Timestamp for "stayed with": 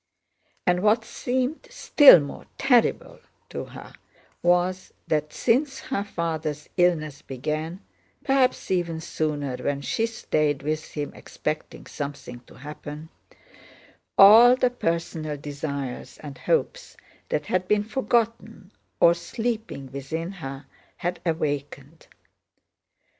10.07-10.93